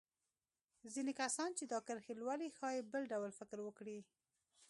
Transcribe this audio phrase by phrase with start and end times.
[0.93, 3.99] ځينې کسان چې دا کرښې لولي ښايي بل ډول فکر وکړي.